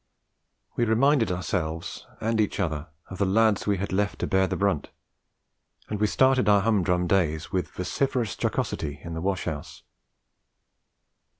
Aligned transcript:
We 0.75 0.83
reminded 0.85 1.31
ourselves 1.31 2.07
and 2.19 2.41
each 2.41 2.59
other 2.59 2.87
of 3.11 3.19
the 3.19 3.25
lads 3.27 3.67
we 3.67 3.77
had 3.77 3.93
left 3.93 4.17
to 4.21 4.25
bear 4.25 4.47
the 4.47 4.55
brunt, 4.55 4.89
and 5.89 5.99
we 5.99 6.07
started 6.07 6.49
our 6.49 6.61
humdrum 6.61 7.05
days 7.05 7.51
with 7.51 7.69
vociferous 7.69 8.35
jocosity 8.35 8.99
in 9.03 9.13
the 9.13 9.21
wash 9.21 9.43
house. 9.45 9.83